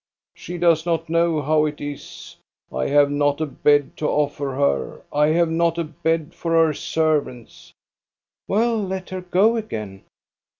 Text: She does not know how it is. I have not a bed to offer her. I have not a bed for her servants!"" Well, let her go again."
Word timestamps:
She 0.33 0.57
does 0.57 0.83
not 0.83 1.09
know 1.11 1.43
how 1.43 1.65
it 1.67 1.79
is. 1.79 2.35
I 2.73 2.87
have 2.87 3.11
not 3.11 3.39
a 3.39 3.45
bed 3.45 3.95
to 3.97 4.07
offer 4.07 4.53
her. 4.55 5.03
I 5.13 5.27
have 5.27 5.51
not 5.51 5.77
a 5.77 5.83
bed 5.83 6.33
for 6.33 6.53
her 6.53 6.73
servants!"" 6.73 7.71
Well, 8.47 8.81
let 8.81 9.11
her 9.11 9.21
go 9.21 9.57
again." 9.57 10.01